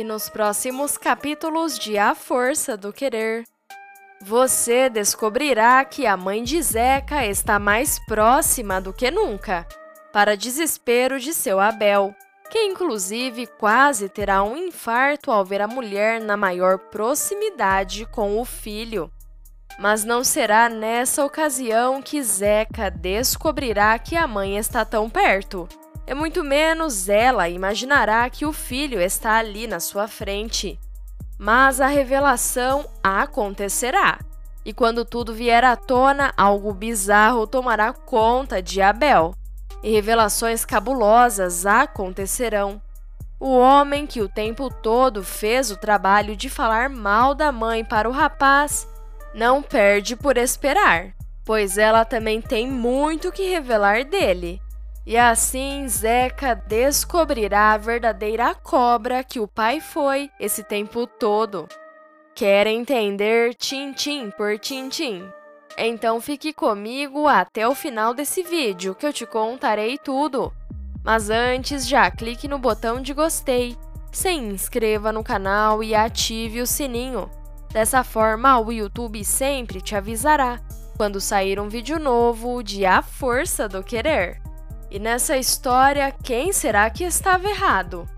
E 0.00 0.04
nos 0.04 0.30
próximos 0.30 0.96
capítulos 0.96 1.78
de 1.78 1.98
A 1.98 2.14
Força 2.14 2.74
do 2.74 2.90
Querer, 2.90 3.44
você 4.18 4.88
descobrirá 4.88 5.84
que 5.84 6.06
a 6.06 6.16
mãe 6.16 6.42
de 6.42 6.62
Zeca 6.62 7.26
está 7.26 7.58
mais 7.58 7.98
próxima 8.06 8.80
do 8.80 8.94
que 8.94 9.10
nunca, 9.10 9.68
para 10.10 10.38
desespero 10.38 11.20
de 11.20 11.34
seu 11.34 11.60
Abel, 11.60 12.14
que 12.48 12.64
inclusive 12.64 13.46
quase 13.46 14.08
terá 14.08 14.42
um 14.42 14.56
infarto 14.56 15.30
ao 15.30 15.44
ver 15.44 15.60
a 15.60 15.68
mulher 15.68 16.18
na 16.18 16.34
maior 16.34 16.78
proximidade 16.78 18.06
com 18.06 18.40
o 18.40 18.44
filho. 18.46 19.12
Mas 19.78 20.02
não 20.02 20.24
será 20.24 20.70
nessa 20.70 21.22
ocasião 21.26 22.00
que 22.00 22.22
Zeca 22.22 22.90
descobrirá 22.90 23.98
que 23.98 24.16
a 24.16 24.26
mãe 24.26 24.56
está 24.56 24.82
tão 24.82 25.10
perto. 25.10 25.68
E 26.10 26.14
muito 26.14 26.42
menos 26.42 27.08
ela 27.08 27.48
imaginará 27.48 28.28
que 28.28 28.44
o 28.44 28.52
filho 28.52 29.00
está 29.00 29.36
ali 29.36 29.68
na 29.68 29.78
sua 29.78 30.08
frente. 30.08 30.76
Mas 31.38 31.80
a 31.80 31.86
revelação 31.86 32.84
acontecerá. 33.00 34.18
E 34.64 34.72
quando 34.72 35.04
tudo 35.04 35.32
vier 35.32 35.64
à 35.64 35.76
tona, 35.76 36.34
algo 36.36 36.74
bizarro 36.74 37.46
tomará 37.46 37.92
conta 37.92 38.60
de 38.60 38.82
Abel. 38.82 39.36
E 39.84 39.92
revelações 39.92 40.64
cabulosas 40.64 41.64
acontecerão. 41.64 42.82
O 43.38 43.56
homem 43.56 44.04
que 44.04 44.20
o 44.20 44.28
tempo 44.28 44.68
todo 44.68 45.22
fez 45.22 45.70
o 45.70 45.76
trabalho 45.76 46.34
de 46.34 46.50
falar 46.50 46.90
mal 46.90 47.36
da 47.36 47.52
mãe 47.52 47.84
para 47.84 48.08
o 48.08 48.12
rapaz 48.12 48.84
não 49.32 49.62
perde 49.62 50.16
por 50.16 50.36
esperar, 50.36 51.14
pois 51.44 51.78
ela 51.78 52.04
também 52.04 52.42
tem 52.42 52.66
muito 52.66 53.30
que 53.30 53.48
revelar 53.48 54.04
dele. 54.04 54.60
E 55.10 55.18
assim 55.18 55.88
Zeca 55.88 56.54
descobrirá 56.54 57.72
a 57.72 57.76
verdadeira 57.76 58.54
cobra 58.54 59.24
que 59.24 59.40
o 59.40 59.48
pai 59.48 59.80
foi 59.80 60.30
esse 60.38 60.62
tempo 60.62 61.04
todo. 61.04 61.66
Quer 62.32 62.68
entender 62.68 63.56
tintim 63.56 64.30
por 64.30 64.56
tintim? 64.56 65.28
Então 65.76 66.20
fique 66.20 66.52
comigo 66.52 67.26
até 67.26 67.66
o 67.66 67.74
final 67.74 68.14
desse 68.14 68.44
vídeo 68.44 68.94
que 68.94 69.04
eu 69.04 69.12
te 69.12 69.26
contarei 69.26 69.98
tudo. 69.98 70.52
Mas 71.02 71.28
antes, 71.28 71.88
já 71.88 72.08
clique 72.08 72.46
no 72.46 72.60
botão 72.60 73.02
de 73.02 73.12
gostei, 73.12 73.76
se 74.12 74.30
inscreva 74.30 75.10
no 75.10 75.24
canal 75.24 75.82
e 75.82 75.92
ative 75.92 76.60
o 76.60 76.66
sininho. 76.68 77.28
Dessa 77.72 78.04
forma, 78.04 78.60
o 78.60 78.70
YouTube 78.70 79.24
sempre 79.24 79.80
te 79.80 79.96
avisará 79.96 80.60
quando 80.96 81.20
sair 81.20 81.58
um 81.58 81.68
vídeo 81.68 81.98
novo 81.98 82.62
de 82.62 82.86
A 82.86 83.02
Força 83.02 83.68
do 83.68 83.82
Querer. 83.82 84.49
E 84.90 84.98
nessa 84.98 85.36
história, 85.36 86.10
quem 86.10 86.52
será 86.52 86.90
que 86.90 87.04
estava 87.04 87.48
errado? 87.48 88.08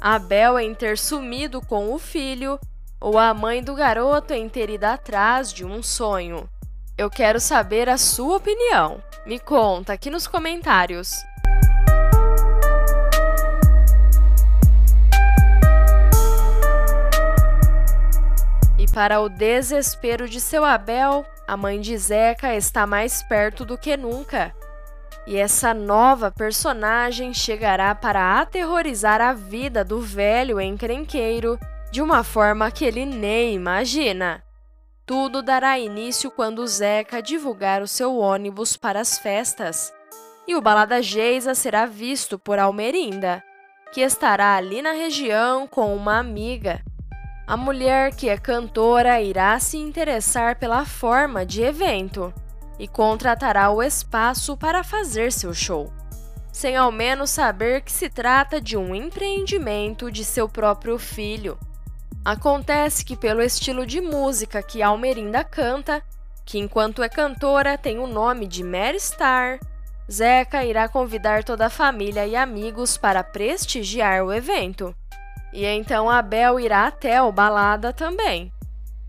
Abel 0.00 0.58
em 0.58 0.74
ter 0.74 0.96
sumido 0.96 1.60
com 1.60 1.92
o 1.92 1.98
filho 1.98 2.58
ou 2.98 3.18
a 3.18 3.34
mãe 3.34 3.62
do 3.62 3.74
garoto 3.74 4.32
em 4.32 4.48
ter 4.48 4.70
ido 4.70 4.84
atrás 4.84 5.52
de 5.52 5.64
um 5.64 5.82
sonho? 5.82 6.48
Eu 6.96 7.10
quero 7.10 7.38
saber 7.38 7.88
a 7.88 7.98
sua 7.98 8.38
opinião. 8.38 9.02
Me 9.26 9.38
conta 9.38 9.92
aqui 9.92 10.10
nos 10.10 10.26
comentários. 10.26 11.12
Para 18.92 19.20
o 19.20 19.28
desespero 19.30 20.28
de 20.28 20.38
seu 20.38 20.66
Abel, 20.66 21.24
a 21.48 21.56
mãe 21.56 21.80
de 21.80 21.96
Zeca 21.96 22.54
está 22.54 22.86
mais 22.86 23.22
perto 23.22 23.64
do 23.64 23.78
que 23.78 23.96
nunca. 23.96 24.54
E 25.26 25.36
essa 25.36 25.72
nova 25.72 26.30
personagem 26.32 27.32
chegará 27.32 27.94
para 27.94 28.40
aterrorizar 28.40 29.20
a 29.20 29.32
vida 29.32 29.84
do 29.84 30.00
velho 30.00 30.60
encrenqueiro 30.60 31.58
de 31.92 32.02
uma 32.02 32.24
forma 32.24 32.70
que 32.70 32.84
ele 32.84 33.06
nem 33.06 33.54
imagina. 33.54 34.42
Tudo 35.06 35.42
dará 35.42 35.78
início 35.78 36.30
quando 36.30 36.66
Zeca 36.66 37.22
divulgar 37.22 37.82
o 37.82 37.88
seu 37.88 38.16
ônibus 38.18 38.76
para 38.76 39.00
as 39.00 39.18
festas. 39.18 39.92
E 40.46 40.56
o 40.56 40.60
Balada 40.60 41.00
Geisa 41.00 41.54
será 41.54 41.86
visto 41.86 42.36
por 42.38 42.58
Almerinda, 42.58 43.42
que 43.92 44.00
estará 44.00 44.56
ali 44.56 44.82
na 44.82 44.92
região 44.92 45.68
com 45.68 45.94
uma 45.94 46.18
amiga. 46.18 46.82
A 47.46 47.56
mulher 47.56 48.14
que 48.14 48.28
é 48.28 48.36
cantora 48.36 49.20
irá 49.20 49.58
se 49.60 49.76
interessar 49.76 50.58
pela 50.58 50.84
forma 50.84 51.46
de 51.46 51.62
evento 51.62 52.32
e 52.82 52.88
contratará 52.88 53.70
o 53.70 53.80
espaço 53.80 54.56
para 54.56 54.82
fazer 54.82 55.30
seu 55.30 55.54
show, 55.54 55.92
sem 56.52 56.76
ao 56.76 56.90
menos 56.90 57.30
saber 57.30 57.82
que 57.82 57.92
se 57.92 58.10
trata 58.10 58.60
de 58.60 58.76
um 58.76 58.92
empreendimento 58.92 60.10
de 60.10 60.24
seu 60.24 60.48
próprio 60.48 60.98
filho. 60.98 61.56
Acontece 62.24 63.04
que, 63.04 63.16
pelo 63.16 63.40
estilo 63.40 63.86
de 63.86 64.00
música 64.00 64.60
que 64.64 64.82
Almerinda 64.82 65.44
canta, 65.44 66.02
que 66.44 66.58
enquanto 66.58 67.04
é 67.04 67.08
cantora 67.08 67.78
tem 67.78 68.00
o 68.00 68.08
nome 68.08 68.48
de 68.48 68.64
Mary 68.64 68.98
Star, 68.98 69.60
Zeca 70.10 70.64
irá 70.64 70.88
convidar 70.88 71.44
toda 71.44 71.66
a 71.66 71.70
família 71.70 72.26
e 72.26 72.34
amigos 72.34 72.96
para 72.96 73.22
prestigiar 73.22 74.24
o 74.24 74.32
evento. 74.32 74.92
E 75.52 75.64
então 75.64 76.10
Abel 76.10 76.58
irá 76.58 76.88
até 76.88 77.22
o 77.22 77.30
balada 77.30 77.92
também. 77.92 78.52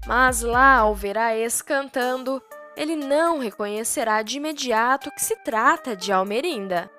Mas 0.05 0.41
lá, 0.41 0.75
ao 0.75 0.93
ver 0.93 1.17
a 1.17 1.35
ex 1.35 1.59
cantando, 1.59 2.39
ele 2.75 2.95
não 2.95 3.39
reconhecerá 3.39 4.21
de 4.21 4.37
imediato 4.37 5.11
que 5.11 5.21
se 5.21 5.35
trata 5.37 5.95
de 5.95 6.11
Almerinda. 6.11 6.89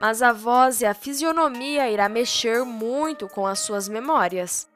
Mas 0.00 0.22
a 0.22 0.32
voz 0.32 0.80
e 0.80 0.86
a 0.86 0.94
fisionomia 0.94 1.90
irá 1.90 2.08
mexer 2.08 2.64
muito 2.64 3.28
com 3.28 3.46
as 3.46 3.60
suas 3.60 3.88
memórias. 3.88 4.68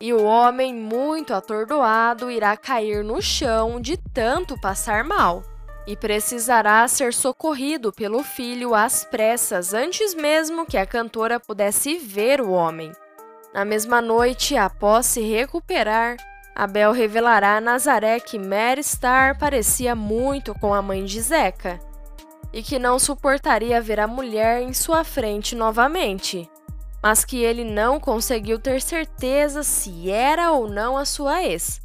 E 0.00 0.12
o 0.12 0.22
homem, 0.22 0.74
muito 0.74 1.34
atordoado, 1.34 2.30
irá 2.30 2.56
cair 2.56 3.04
no 3.04 3.20
chão 3.20 3.80
de 3.80 3.96
tanto 3.96 4.58
passar 4.60 5.04
mal 5.04 5.42
e 5.86 5.96
precisará 5.96 6.86
ser 6.86 7.12
socorrido 7.12 7.92
pelo 7.92 8.22
filho 8.22 8.74
às 8.74 9.04
pressas 9.04 9.74
antes 9.74 10.14
mesmo 10.14 10.64
que 10.64 10.78
a 10.78 10.86
cantora 10.86 11.40
pudesse 11.40 11.98
ver 11.98 12.40
o 12.40 12.50
homem. 12.50 12.92
Na 13.52 13.64
mesma 13.64 14.00
noite, 14.00 14.56
após 14.56 15.06
se 15.06 15.20
recuperar, 15.20 16.16
Abel 16.54 16.92
revelará 16.92 17.56
a 17.56 17.60
Nazaré 17.60 18.20
que 18.20 18.38
Mary 18.38 18.82
Star 18.82 19.38
parecia 19.38 19.94
muito 19.94 20.54
com 20.54 20.74
a 20.74 20.82
mãe 20.82 21.04
de 21.04 21.20
Zeca 21.20 21.80
e 22.52 22.62
que 22.62 22.78
não 22.78 22.98
suportaria 22.98 23.80
ver 23.80 24.00
a 24.00 24.06
mulher 24.06 24.62
em 24.62 24.72
sua 24.72 25.04
frente 25.04 25.54
novamente, 25.54 26.50
mas 27.02 27.24
que 27.24 27.42
ele 27.42 27.64
não 27.64 28.00
conseguiu 28.00 28.58
ter 28.58 28.82
certeza 28.82 29.62
se 29.62 30.10
era 30.10 30.50
ou 30.52 30.68
não 30.68 30.96
a 30.96 31.04
sua 31.04 31.42
ex. 31.44 31.80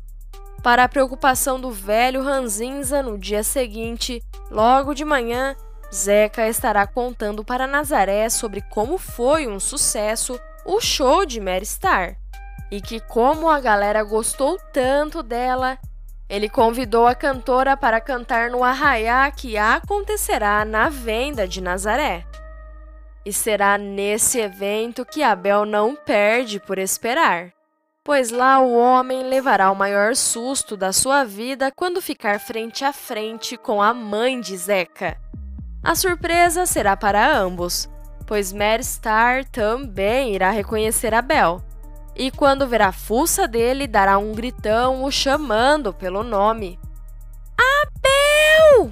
Para 0.64 0.84
a 0.84 0.90
preocupação 0.90 1.60
do 1.62 1.70
velho 1.70 2.24
Ranzinza, 2.24 3.04
no 3.04 3.18
dia 3.18 3.44
seguinte, 3.44 4.24
logo 4.50 4.96
de 4.96 5.06
manhã, 5.06 5.56
Zeca 5.94 6.48
estará 6.48 6.88
contando 6.88 7.46
para 7.46 7.68
Nazaré 7.68 8.28
sobre 8.30 8.62
como 8.62 8.98
foi 8.98 9.48
um 9.48 9.60
sucesso 9.60 10.40
o 10.66 10.82
show 10.82 11.24
de 11.26 11.40
Mary 11.40 11.66
Star. 11.66 12.18
E 12.72 12.82
que, 12.82 13.00
como 13.00 13.50
a 13.50 13.60
galera 13.60 14.04
gostou 14.04 14.58
tanto 14.74 15.22
dela, 15.22 15.78
ele 16.28 16.50
convidou 16.50 17.06
a 17.06 17.14
cantora 17.14 17.78
para 17.78 18.02
cantar 18.02 18.50
no 18.50 18.64
arraiá 18.64 19.30
que 19.30 19.58
acontecerá 19.58 20.66
na 20.66 20.90
venda 20.90 21.48
de 21.48 21.62
Nazaré. 21.62 22.26
E 23.24 23.32
será 23.32 23.78
nesse 23.78 24.40
evento 24.40 25.06
que 25.06 25.22
Abel 25.22 25.66
não 25.66 25.96
perde 25.96 26.60
por 26.60 26.78
esperar, 26.78 27.52
pois 28.04 28.30
lá 28.32 28.60
o 28.60 28.76
homem 28.76 29.24
levará 29.24 29.72
o 29.72 29.76
maior 29.76 30.16
susto 30.16 30.76
da 30.76 30.92
sua 30.92 31.24
vida 31.24 31.72
quando 31.72 32.02
ficar 32.02 32.40
frente 32.40 32.84
a 32.84 32.94
frente 32.94 33.58
com 33.58 33.82
a 33.82 33.94
mãe 33.94 34.40
de 34.40 34.56
Zeca. 34.58 35.18
A 35.84 35.94
surpresa 35.94 36.66
será 36.66 36.98
para 36.98 37.36
ambos, 37.38 37.88
pois 38.26 38.52
Mary 38.52 38.84
Star 38.84 39.46
também 39.46 40.34
irá 40.34 40.50
reconhecer 40.50 41.14
Abel. 41.14 41.64
E 42.16 42.32
quando 42.32 42.68
ver 42.68 42.82
a 42.82 42.92
fuça 42.92 43.48
dele, 43.48 43.88
dará 43.88 44.18
um 44.18 44.34
gritão 44.34 45.04
o 45.04 45.12
chamando 45.12 45.94
pelo 45.94 46.24
nome. 46.24 46.80
Abel! 47.58 48.92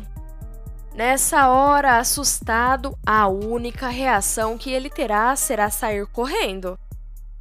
Nessa 0.94 1.48
hora, 1.48 1.98
assustado, 1.98 2.98
a 3.06 3.28
única 3.28 3.88
reação 3.88 4.58
que 4.58 4.72
ele 4.72 4.90
terá 4.90 5.36
será 5.36 5.70
sair 5.70 6.06
correndo. 6.08 6.78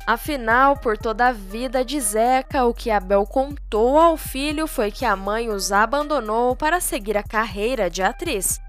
Afinal, 0.06 0.76
por 0.76 0.98
toda 0.98 1.28
a 1.28 1.32
vida 1.32 1.84
de 1.84 2.00
Zeca, 2.00 2.64
o 2.64 2.74
que 2.74 2.90
Abel 2.90 3.24
contou 3.24 3.98
ao 3.98 4.16
filho 4.16 4.66
foi 4.66 4.90
que 4.90 5.04
a 5.04 5.14
mãe 5.14 5.48
os 5.48 5.70
abandonou 5.70 6.56
para 6.56 6.80
seguir 6.80 7.16
a 7.16 7.22
carreira 7.22 7.88
de 7.88 8.02
atriz. 8.02 8.60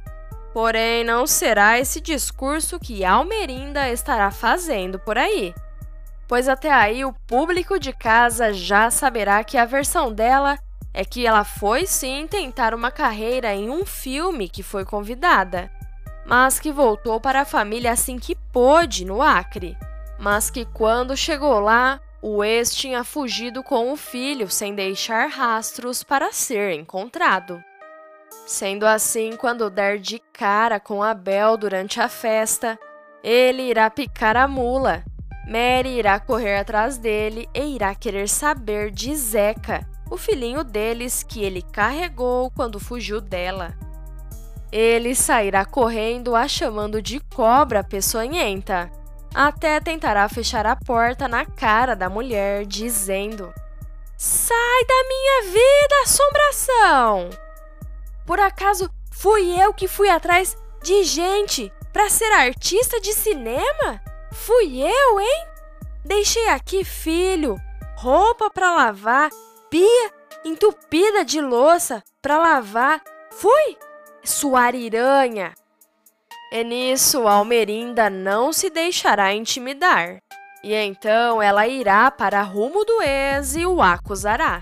Porém, 0.54 1.04
não 1.04 1.25
será 1.25 1.80
esse 1.80 2.00
discurso 2.00 2.80
que 2.80 3.04
Almerinda 3.04 3.89
estará 3.89 4.30
fazendo 4.30 5.00
por 5.00 5.18
aí. 5.18 5.56
Pois 6.27 6.47
até 6.47 6.71
aí 6.71 7.03
o 7.03 7.13
público 7.27 7.79
de 7.79 7.93
casa 7.93 8.53
já 8.53 8.89
saberá 8.89 9.43
que 9.43 9.57
a 9.57 9.65
versão 9.65 10.11
dela 10.11 10.57
é 10.93 11.03
que 11.03 11.25
ela 11.25 11.43
foi 11.43 11.85
sim 11.85 12.27
tentar 12.27 12.73
uma 12.73 12.91
carreira 12.91 13.53
em 13.53 13.69
um 13.69 13.85
filme 13.85 14.47
que 14.47 14.61
foi 14.61 14.85
convidada, 14.85 15.71
mas 16.25 16.59
que 16.59 16.71
voltou 16.71 17.19
para 17.19 17.41
a 17.41 17.45
família 17.45 17.91
assim 17.91 18.17
que 18.17 18.35
pôde 18.35 19.03
no 19.03 19.21
Acre. 19.21 19.77
Mas 20.19 20.49
que 20.49 20.65
quando 20.65 21.17
chegou 21.17 21.59
lá, 21.59 21.99
o 22.21 22.43
ex 22.43 22.73
tinha 22.73 23.03
fugido 23.03 23.61
com 23.63 23.91
o 23.91 23.97
filho 23.97 24.49
sem 24.49 24.73
deixar 24.73 25.27
rastros 25.27 26.03
para 26.03 26.31
ser 26.31 26.71
encontrado. 26.71 27.61
Sendo 28.45 28.85
assim, 28.85 29.35
quando 29.35 29.69
der 29.69 29.99
de 29.99 30.19
cara 30.31 30.79
com 30.79 31.03
Abel 31.03 31.57
durante 31.57 31.99
a 31.99 32.07
festa, 32.07 32.79
ele 33.23 33.63
irá 33.63 33.89
picar 33.89 34.37
a 34.37 34.47
mula. 34.47 35.03
Mary 35.47 35.97
irá 35.97 36.19
correr 36.19 36.57
atrás 36.57 36.97
dele 36.97 37.49
e 37.53 37.75
irá 37.75 37.93
querer 37.93 38.29
saber 38.29 38.91
de 38.91 39.13
Zeca, 39.15 39.85
o 40.09 40.17
filhinho 40.17 40.63
deles 40.63 41.21
que 41.21 41.43
ele 41.43 41.61
carregou 41.61 42.49
quando 42.51 42.79
fugiu 42.79 43.19
dela. 43.19 43.75
Ele 44.71 45.13
sairá 45.13 45.65
correndo 45.65 46.35
a 46.35 46.47
chamando 46.47 47.01
de 47.01 47.19
cobra 47.19 47.83
peçonhenta, 47.83 48.91
até 49.33 49.79
tentará 49.79 50.27
fechar 50.29 50.65
a 50.65 50.75
porta 50.75 51.27
na 51.27 51.45
cara 51.45 51.95
da 51.95 52.09
mulher, 52.09 52.65
dizendo: 52.65 53.53
Sai 54.17 54.85
da 54.87 55.07
minha 55.07 55.51
vida, 55.51 55.95
assombração! 56.03 57.29
Por 58.25 58.39
acaso 58.39 58.89
fui 59.11 59.61
eu 59.61 59.73
que 59.73 59.87
fui 59.87 60.09
atrás 60.09 60.55
de 60.81 61.03
gente 61.03 61.71
para 61.91 62.09
ser 62.09 62.31
artista 62.31 62.99
de 63.01 63.13
cinema? 63.13 64.01
Fui 64.33 64.81
eu, 64.81 65.19
hein? 65.19 65.47
Deixei 66.03 66.50
aqui 66.50 66.83
filho, 66.83 67.56
roupa 67.95 68.50
para 68.50 68.74
lavar, 68.74 69.30
pia 69.69 70.12
entupida 70.44 71.24
de 71.24 71.39
louça 71.39 72.03
para 72.21 72.38
lavar. 72.38 73.01
Fui? 73.31 73.77
Suariranha! 74.24 75.53
E 76.51 76.63
nisso, 76.63 77.27
Almerinda 77.27 78.09
não 78.09 78.51
se 78.51 78.69
deixará 78.69 79.33
intimidar. 79.33 80.19
E 80.63 80.74
então 80.74 81.41
ela 81.41 81.68
irá 81.68 82.09
para 82.12 82.41
rumo 82.41 82.86
do 82.86 83.01
ex 83.01 83.56
e 83.56 83.65
o 83.65 83.81
acusará. 83.81 84.62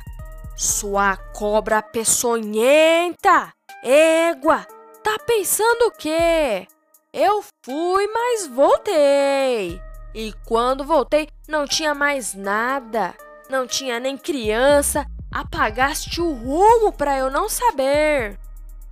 Sua 0.56 1.18
cobra 1.34 1.82
peçonhenta! 1.82 3.54
Égua! 3.84 4.66
Tá 5.04 5.18
pensando 5.26 5.88
o 5.88 5.92
quê? 5.92 6.68
Eu 7.14 7.44
fui, 7.66 8.08
mas 8.08 8.48
voltei. 8.48 9.82
E 10.16 10.34
quando 10.46 10.86
voltei, 10.86 11.28
não 11.46 11.68
tinha 11.68 11.94
mais 11.94 12.34
nada. 12.34 13.14
Não 13.50 13.68
tinha 13.68 14.00
nem 14.00 14.18
criança. 14.18 15.06
Apagaste 15.30 16.22
o 16.22 16.32
rumo 16.32 16.94
para 16.94 17.18
eu 17.18 17.30
não 17.30 17.50
saber. 17.50 18.40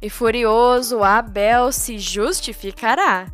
E 0.02 0.10
furioso, 0.10 1.02
Abel 1.02 1.72
se 1.72 1.98
justificará. 1.98 3.32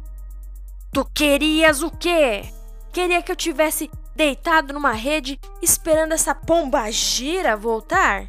Tu 0.94 1.04
querias 1.16 1.82
o 1.82 1.90
quê? 1.90 2.44
Queria 2.94 3.24
que 3.24 3.32
eu 3.32 3.36
tivesse 3.36 3.90
deitado 4.16 4.72
numa 4.72 4.92
rede 4.92 5.40
esperando 5.64 6.12
essa 6.12 6.36
pomba 6.36 6.92
gira 6.92 7.58
voltar? 7.58 8.28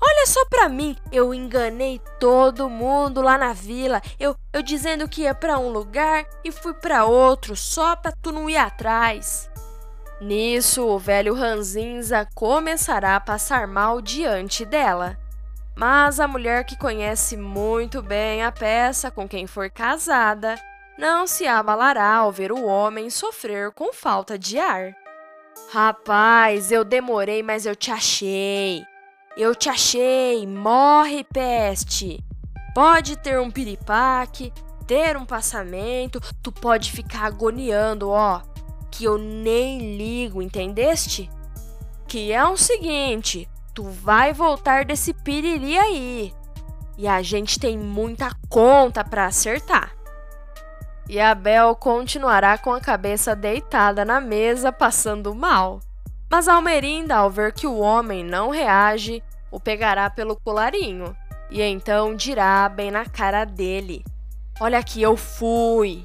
Olha 0.00 0.26
só 0.26 0.44
pra 0.46 0.68
mim, 0.68 0.96
eu 1.10 1.34
enganei 1.34 2.00
todo 2.20 2.70
mundo 2.70 3.20
lá 3.20 3.36
na 3.36 3.52
vila. 3.52 4.00
Eu, 4.18 4.36
eu 4.52 4.62
dizendo 4.62 5.08
que 5.08 5.22
ia 5.22 5.34
para 5.34 5.58
um 5.58 5.70
lugar 5.70 6.24
e 6.44 6.52
fui 6.52 6.72
para 6.72 7.04
outro 7.04 7.56
só 7.56 7.96
pra 7.96 8.12
tu 8.12 8.30
não 8.30 8.48
ir 8.48 8.56
atrás. 8.56 9.50
Nisso, 10.20 10.84
o 10.84 10.98
velho 10.98 11.34
Ranzinza 11.34 12.28
começará 12.34 13.16
a 13.16 13.20
passar 13.20 13.66
mal 13.66 14.00
diante 14.00 14.64
dela. 14.64 15.18
Mas 15.76 16.18
a 16.18 16.26
mulher 16.26 16.64
que 16.64 16.76
conhece 16.76 17.36
muito 17.36 18.02
bem 18.02 18.42
a 18.42 18.50
peça 18.50 19.12
com 19.12 19.28
quem 19.28 19.46
for 19.46 19.70
casada 19.70 20.56
não 20.98 21.28
se 21.28 21.46
abalará 21.46 22.16
ao 22.16 22.32
ver 22.32 22.50
o 22.50 22.64
homem 22.64 23.08
sofrer 23.08 23.70
com 23.70 23.92
falta 23.92 24.36
de 24.36 24.58
ar. 24.58 24.92
Rapaz, 25.72 26.72
eu 26.72 26.82
demorei, 26.82 27.42
mas 27.42 27.64
eu 27.64 27.76
te 27.76 27.92
achei. 27.92 28.84
Eu 29.38 29.54
te 29.54 29.68
achei, 29.68 30.44
morre 30.48 31.22
peste. 31.22 32.18
Pode 32.74 33.16
ter 33.16 33.38
um 33.38 33.52
piripaque, 33.52 34.52
ter 34.84 35.16
um 35.16 35.24
passamento, 35.24 36.20
tu 36.42 36.50
pode 36.50 36.90
ficar 36.90 37.26
agoniando, 37.26 38.10
ó, 38.10 38.42
que 38.90 39.04
eu 39.04 39.16
nem 39.16 39.96
ligo, 39.96 40.42
entendeste? 40.42 41.30
Que 42.08 42.32
é 42.32 42.44
o 42.44 42.56
seguinte, 42.56 43.48
tu 43.72 43.84
vai 43.84 44.32
voltar 44.32 44.84
desse 44.84 45.14
piriri 45.14 45.78
aí. 45.78 46.34
E 46.96 47.06
a 47.06 47.22
gente 47.22 47.60
tem 47.60 47.78
muita 47.78 48.32
conta 48.48 49.04
para 49.04 49.26
acertar. 49.26 49.92
E 51.08 51.20
Abel 51.20 51.76
continuará 51.76 52.58
com 52.58 52.72
a 52.72 52.80
cabeça 52.80 53.36
deitada 53.36 54.04
na 54.04 54.20
mesa, 54.20 54.72
passando 54.72 55.32
mal. 55.32 55.78
Mas 56.28 56.46
Almerinda, 56.46 57.16
ao 57.16 57.30
ver 57.30 57.52
que 57.52 57.66
o 57.66 57.78
homem 57.78 58.22
não 58.22 58.50
reage, 58.50 59.22
o 59.50 59.58
pegará 59.58 60.08
pelo 60.10 60.36
colarinho 60.36 61.16
e 61.50 61.62
então 61.62 62.14
dirá 62.14 62.68
bem 62.68 62.90
na 62.90 63.04
cara 63.04 63.44
dele: 63.44 64.04
Olha 64.60 64.78
aqui, 64.78 65.02
eu 65.02 65.16
fui. 65.16 66.04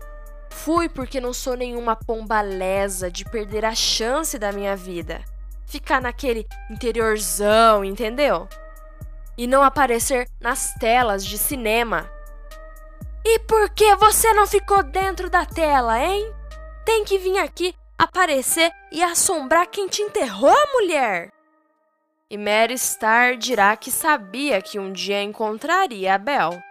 Fui 0.50 0.88
porque 0.88 1.20
não 1.20 1.34
sou 1.34 1.58
nenhuma 1.58 1.96
pombalesa 1.96 3.10
de 3.10 3.26
perder 3.26 3.66
a 3.66 3.74
chance 3.74 4.38
da 4.38 4.52
minha 4.52 4.76
vida 4.76 5.22
ficar 5.74 6.00
naquele 6.00 6.48
interiorzão, 6.70 7.84
entendeu? 7.84 8.48
E 9.36 9.48
não 9.48 9.64
aparecer 9.64 10.30
nas 10.40 10.72
telas 10.76 11.26
de 11.26 11.36
cinema. 11.36 12.08
E 13.26 13.40
por 13.40 13.72
que 13.72 13.96
você 13.96 14.32
não 14.34 14.46
ficou 14.46 14.84
dentro 14.84 15.32
da 15.32 15.46
tela, 15.46 16.00
hein? 16.00 16.32
Tem 16.86 17.04
que 17.04 17.18
vir 17.18 17.40
aqui 17.40 17.74
aparecer 17.98 18.72
e 18.92 19.02
assombrar 19.02 19.68
quem 19.68 19.88
te 19.88 20.04
enterrou, 20.04 20.56
mulher. 20.74 21.32
E 22.34 22.38
Mary 22.38 22.76
Star 22.80 23.38
dirá 23.38 23.78
que 23.78 23.92
sabia 23.92 24.60
que 24.60 24.80
um 24.80 24.92
dia 24.92 25.22
encontraria 25.22 26.16
a 26.16 26.18
Belle. 26.18 26.64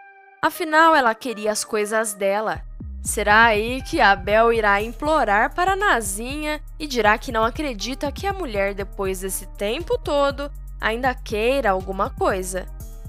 Afinal, 0.43 0.93
ela 0.93 1.15
queria 1.15 1.53
as 1.53 1.63
coisas 1.63 2.15
dela 2.15 2.65
Será 3.03 3.45
aí 3.45 3.81
que 3.83 4.01
Abel 4.01 4.53
irá 4.53 4.83
implorar 4.83 5.55
para 5.55 5.77
Nazinha 5.77 6.61
e 6.81 6.87
dirá 6.89 7.17
que 7.17 7.33
não 7.33 7.45
acredita 7.45 8.11
que 8.11 8.29
a 8.29 8.33
mulher, 8.33 8.75
depois 8.75 9.21
desse 9.21 9.47
tempo 9.47 9.99
todo, 9.99 10.51
ainda 10.81 11.13
queira 11.13 11.71
alguma 11.71 12.11
coisa. 12.11 12.67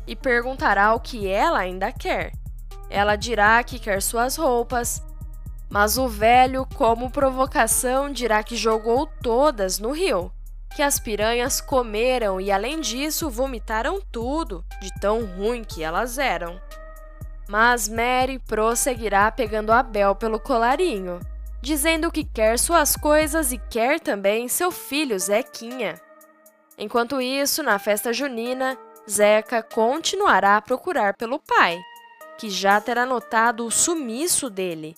E 0.07 0.15
perguntará 0.15 0.93
o 0.95 0.99
que 0.99 1.27
ela 1.27 1.57
ainda 1.57 1.91
quer. 1.91 2.33
Ela 2.87 3.15
dirá 3.15 3.63
que 3.63 3.79
quer 3.79 3.99
suas 3.99 4.35
roupas, 4.35 5.03
mas 5.69 5.97
o 5.97 6.07
velho, 6.07 6.67
como 6.75 7.11
provocação, 7.11 8.11
dirá 8.11 8.43
que 8.43 8.55
jogou 8.55 9.07
todas 9.23 9.77
no 9.79 9.91
rio, 9.91 10.31
que 10.75 10.81
as 10.81 10.99
piranhas 10.99 11.61
comeram 11.61 12.41
e, 12.41 12.51
além 12.51 12.79
disso, 12.79 13.29
vomitaram 13.29 14.01
tudo, 14.11 14.65
de 14.81 14.91
tão 14.99 15.25
ruim 15.25 15.63
que 15.63 15.83
elas 15.83 16.17
eram. 16.17 16.59
Mas 17.47 17.87
Mary 17.87 18.39
prosseguirá 18.39 19.31
pegando 19.31 19.71
Abel 19.71 20.15
pelo 20.15 20.39
colarinho, 20.39 21.19
dizendo 21.61 22.11
que 22.11 22.23
quer 22.23 22.57
suas 22.57 22.95
coisas 22.95 23.51
e 23.51 23.57
quer 23.57 23.99
também 23.99 24.47
seu 24.47 24.71
filho 24.71 25.17
Zequinha. 25.19 26.01
Enquanto 26.77 27.21
isso, 27.21 27.61
na 27.61 27.77
festa 27.77 28.11
junina, 28.11 28.77
Zeca 29.09 29.61
continuará 29.61 30.57
a 30.57 30.61
procurar 30.61 31.15
pelo 31.15 31.39
pai, 31.39 31.79
que 32.37 32.49
já 32.49 32.81
terá 32.81 33.05
notado 33.05 33.65
o 33.65 33.71
sumiço 33.71 34.49
dele. 34.49 34.95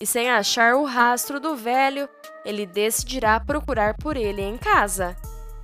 E 0.00 0.06
sem 0.06 0.30
achar 0.30 0.74
o 0.76 0.84
rastro 0.84 1.40
do 1.40 1.56
velho, 1.56 2.08
ele 2.44 2.66
decidirá 2.66 3.40
procurar 3.40 3.96
por 3.96 4.16
ele 4.16 4.42
em 4.42 4.58
casa. 4.58 5.16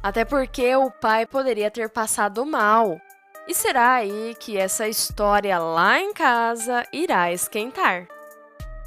Até 0.02 0.24
porque 0.24 0.74
o 0.74 0.90
pai 0.90 1.26
poderia 1.26 1.70
ter 1.70 1.88
passado 1.90 2.44
mal 2.44 2.98
e 3.46 3.54
será 3.54 3.94
aí 3.94 4.36
que 4.38 4.56
essa 4.56 4.88
história 4.88 5.58
lá 5.58 6.00
em 6.00 6.12
casa 6.12 6.86
irá 6.92 7.32
esquentar. 7.32 8.06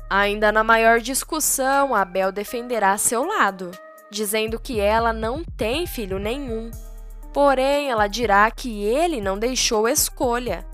Ainda 0.09 0.51
na 0.51 0.63
maior 0.63 0.99
discussão, 0.99 1.93
Abel 1.93 2.31
defenderá 2.31 2.97
seu 2.97 3.23
lado, 3.23 3.71
dizendo 4.09 4.59
que 4.59 4.79
ela 4.79 5.11
não 5.11 5.43
tem 5.43 5.85
filho 5.85 6.19
nenhum. 6.19 6.71
Porém, 7.33 7.89
ela 7.89 8.07
dirá 8.07 8.49
que 8.49 8.83
ele 8.83 9.19
não 9.19 9.37
deixou 9.37 9.89
escolha. 9.89 10.65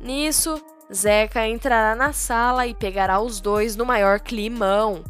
Nisso, 0.00 0.60
Zeca 0.92 1.46
entrará 1.46 1.94
na 1.94 2.12
sala 2.12 2.66
e 2.66 2.74
pegará 2.74 3.20
os 3.20 3.40
dois 3.40 3.76
no 3.76 3.84
maior 3.84 4.20
climão. 4.20 5.04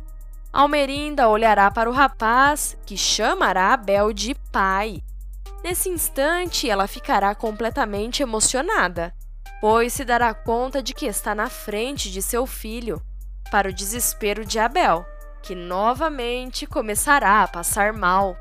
Almerinda 0.52 1.28
olhará 1.28 1.70
para 1.70 1.88
o 1.88 1.92
rapaz, 1.92 2.76
que 2.84 2.96
chamará 2.96 3.72
Abel 3.72 4.12
de 4.12 4.34
pai, 4.50 5.02
Nesse 5.62 5.88
instante, 5.88 6.70
ela 6.70 6.86
ficará 6.86 7.34
completamente 7.34 8.22
emocionada, 8.22 9.12
pois 9.60 9.92
se 9.92 10.04
dará 10.04 10.32
conta 10.32 10.82
de 10.82 10.94
que 10.94 11.06
está 11.06 11.34
na 11.34 11.48
frente 11.48 12.10
de 12.10 12.22
seu 12.22 12.46
filho, 12.46 13.02
para 13.50 13.68
o 13.68 13.72
desespero 13.72 14.44
de 14.44 14.58
Abel, 14.58 15.04
que 15.42 15.54
novamente 15.54 16.66
começará 16.66 17.42
a 17.42 17.48
passar 17.48 17.92
mal. 17.92 18.36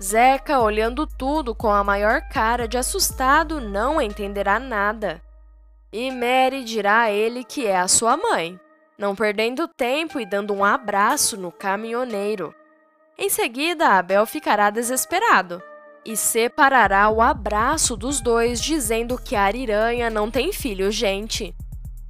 Zeca, 0.00 0.60
olhando 0.60 1.06
tudo 1.06 1.54
com 1.54 1.70
a 1.70 1.82
maior 1.82 2.22
cara 2.28 2.68
de 2.68 2.78
assustado, 2.78 3.60
não 3.60 4.00
entenderá 4.00 4.58
nada. 4.58 5.20
E 5.92 6.10
Mary 6.10 6.64
dirá 6.64 7.02
a 7.02 7.10
ele 7.10 7.44
que 7.44 7.66
é 7.66 7.78
a 7.78 7.86
sua 7.86 8.16
mãe, 8.16 8.58
não 8.96 9.14
perdendo 9.14 9.68
tempo 9.68 10.18
e 10.18 10.24
dando 10.24 10.54
um 10.54 10.64
abraço 10.64 11.36
no 11.36 11.52
caminhoneiro. 11.52 12.54
Em 13.18 13.28
seguida, 13.28 13.98
Abel 13.98 14.24
ficará 14.24 14.70
desesperado 14.70 15.62
e 16.04 16.16
separará 16.16 17.08
o 17.10 17.20
abraço 17.20 17.96
dos 17.96 18.20
dois, 18.20 18.60
dizendo 18.60 19.20
que 19.20 19.36
a 19.36 19.42
Ariranha 19.42 20.08
não 20.08 20.30
tem 20.30 20.52
filho, 20.52 20.90
gente. 20.90 21.54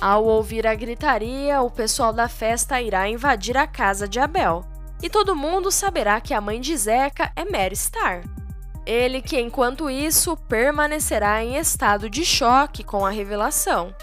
Ao 0.01 0.25
ouvir 0.25 0.67
a 0.67 0.75
gritaria, 0.75 1.61
o 1.61 1.71
pessoal 1.71 2.12
da 2.12 2.29
festa 2.29 2.81
irá 2.81 3.09
invadir 3.09 3.57
a 3.57 3.67
casa 3.67 4.09
de 4.09 4.19
Abel 4.21 4.65
e 5.03 5.11
todo 5.11 5.35
mundo 5.35 5.71
saberá 5.73 6.21
que 6.21 6.33
a 6.33 6.41
mãe 6.41 6.61
de 6.61 6.77
Zeca 6.77 7.33
é 7.35 7.45
Mary 7.45 7.75
Star. 7.75 8.23
Ele 8.85 9.23
que, 9.23 9.41
enquanto 9.41 9.89
isso, 9.89 10.37
permanecerá 10.37 11.43
em 11.45 11.57
estado 11.57 12.11
de 12.11 12.25
choque 12.25 12.83
com 12.83 13.07
a 13.07 13.11
revelação 13.11 13.95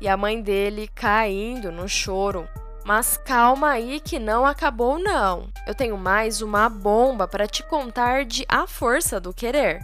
e 0.00 0.08
a 0.08 0.16
mãe 0.16 0.40
dele 0.40 0.88
caindo 0.94 1.72
no 1.72 1.88
choro. 1.88 2.48
Mas 2.84 3.16
calma 3.18 3.70
aí 3.70 4.00
que 4.00 4.18
não 4.18 4.46
acabou 4.46 4.98
não. 4.98 5.48
Eu 5.66 5.74
tenho 5.74 5.98
mais 5.98 6.40
uma 6.40 6.68
bomba 6.68 7.26
para 7.26 7.46
te 7.46 7.62
contar 7.62 8.24
de 8.24 8.46
A 8.48 8.66
Força 8.66 9.20
do 9.20 9.34
Querer. 9.34 9.80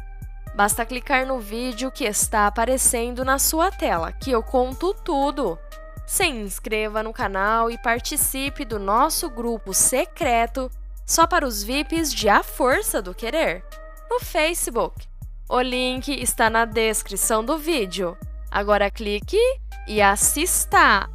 Basta 0.54 0.87
clicar 0.87 1.26
no 1.26 1.40
vídeo 1.40 1.90
que 1.90 2.04
está 2.04 2.46
aparecendo 2.46 3.25
na 3.25 3.38
sua 3.40 3.73
tela, 3.73 4.12
que 4.12 4.30
eu 4.30 4.42
conto 4.42 4.94
tudo. 4.94 5.58
Se 6.06 6.25
inscreva 6.26 7.02
no 7.02 7.12
canal 7.12 7.70
e 7.70 7.76
participe 7.76 8.64
do 8.64 8.78
nosso 8.78 9.28
grupo 9.28 9.75
secreto 9.75 10.70
só 11.04 11.26
para 11.26 11.46
os 11.46 11.62
VIPs 11.62 12.12
de 12.14 12.28
A 12.28 12.42
Força 12.42 13.02
do 13.02 13.14
Querer, 13.14 13.64
no 14.11 14.20
Facebook. 14.20 15.06
O 15.49 15.61
link 15.61 16.08
está 16.08 16.49
na 16.49 16.64
descrição 16.64 17.44
do 17.44 17.58
vídeo. 17.58 18.16
Agora 18.50 18.90
clique 18.90 19.38
e 19.87 20.00
assista! 20.00 21.13